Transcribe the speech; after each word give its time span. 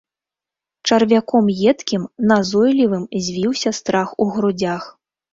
Чарвяком 0.91 1.49
едкім, 1.71 2.07
назойлівым 2.31 3.03
звіўся 3.27 3.73
страх 3.81 4.15
у 4.25 4.27
грудзях. 4.39 4.83